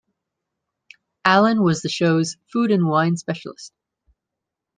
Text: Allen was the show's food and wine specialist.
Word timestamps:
Allen 1.25 1.61
was 1.61 1.83
the 1.83 1.87
show's 1.89 2.35
food 2.51 2.71
and 2.71 2.87
wine 2.87 3.17
specialist. 3.17 3.71